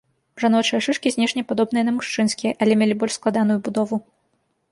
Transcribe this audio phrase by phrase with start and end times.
[0.43, 3.95] Жаночыя шышкі знешне падобныя на мужчынскія, але мелі больш складаную будову.